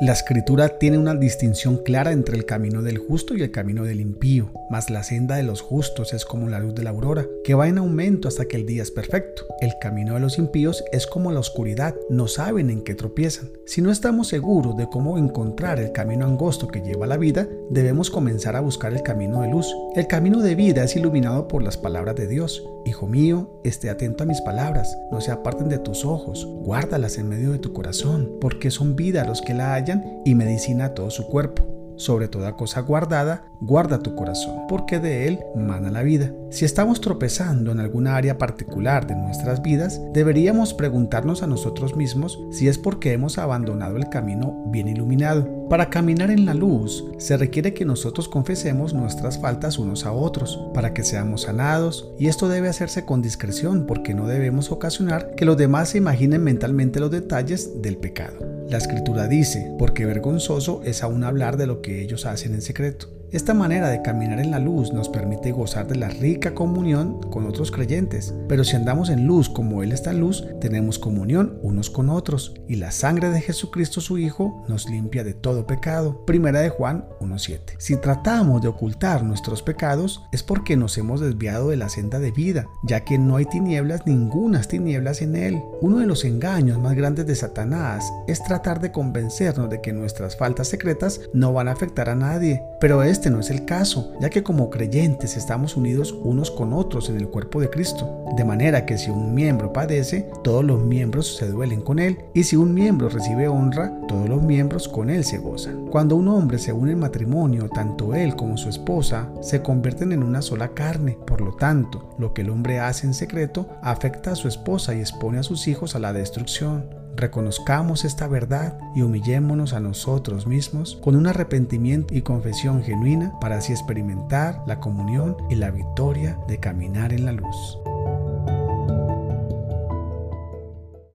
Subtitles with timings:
[0.00, 4.00] La escritura tiene una distinción clara entre el camino del justo y el camino del
[4.00, 7.54] impío, mas la senda de los justos es como la luz de la aurora, que
[7.54, 9.42] va en aumento hasta que el día es perfecto.
[9.60, 13.50] El camino de los impíos es como la oscuridad, no saben en qué tropiezan.
[13.66, 17.48] Si no estamos seguros de cómo encontrar el camino angosto que lleva a la vida,
[17.68, 19.66] debemos comenzar a buscar el camino de luz.
[19.96, 22.64] El camino de vida es iluminado por las palabras de Dios.
[22.86, 27.28] Hijo mío, esté atento a mis palabras, no se aparten de tus ojos, guárdalas en
[27.28, 29.87] medio de tu corazón, porque son vida los que la hallan
[30.24, 31.78] y medicina todo su cuerpo.
[31.96, 36.32] Sobre toda cosa guardada, guarda tu corazón, porque de él mana la vida.
[36.50, 42.38] Si estamos tropezando en alguna área particular de nuestras vidas, deberíamos preguntarnos a nosotros mismos
[42.52, 45.57] si es porque hemos abandonado el camino bien iluminado.
[45.68, 50.58] Para caminar en la luz, se requiere que nosotros confesemos nuestras faltas unos a otros,
[50.72, 55.44] para que seamos sanados, y esto debe hacerse con discreción porque no debemos ocasionar que
[55.44, 58.38] los demás se imaginen mentalmente los detalles del pecado.
[58.70, 63.10] La escritura dice, porque vergonzoso es aún hablar de lo que ellos hacen en secreto.
[63.30, 67.46] Esta manera de caminar en la luz nos permite gozar de la rica comunión con
[67.46, 71.90] otros creyentes, pero si andamos en luz como Él está en luz, tenemos comunión unos
[71.90, 76.24] con otros, y la sangre de Jesucristo su Hijo nos limpia de todo pecado.
[76.24, 77.74] Primera de Juan 1.7.
[77.76, 82.30] Si tratamos de ocultar nuestros pecados, es porque nos hemos desviado de la senda de
[82.30, 85.62] vida, ya que no hay tinieblas, ningunas tinieblas en Él.
[85.82, 90.34] Uno de los engaños más grandes de Satanás es tratar de convencernos de que nuestras
[90.34, 94.12] faltas secretas no van a afectar a nadie, pero es este no es el caso,
[94.20, 98.44] ya que como creyentes estamos unidos unos con otros en el cuerpo de Cristo, de
[98.44, 102.54] manera que si un miembro padece, todos los miembros se duelen con él, y si
[102.54, 105.86] un miembro recibe honra, todos los miembros con él se gozan.
[105.86, 110.22] Cuando un hombre se une en matrimonio, tanto él como su esposa se convierten en
[110.22, 114.36] una sola carne, por lo tanto, lo que el hombre hace en secreto afecta a
[114.36, 116.97] su esposa y expone a sus hijos a la destrucción.
[117.18, 123.56] Reconozcamos esta verdad y humillémonos a nosotros mismos con un arrepentimiento y confesión genuina para
[123.56, 127.80] así experimentar la comunión y la victoria de caminar en la luz.